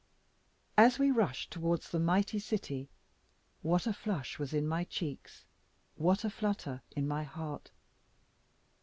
As 0.79 0.97
we 0.97 1.11
rushed 1.11 1.51
towards 1.51 1.91
the 1.91 1.99
mighty 1.99 2.39
city, 2.39 2.89
what 3.61 3.85
a 3.85 3.93
flush 3.93 4.39
was 4.39 4.51
in 4.51 4.67
my 4.67 4.83
cheeks, 4.83 5.45
what 5.95 6.25
a 6.25 6.29
flutter 6.31 6.81
in 6.95 7.07
my 7.07 7.21
heart! 7.23 7.69